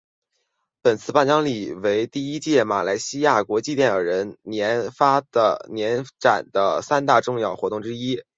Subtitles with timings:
[0.81, 4.91] 本次颁奖礼为第一届马来西亚国际电影人年
[6.17, 8.23] 展的三大重点活动之一。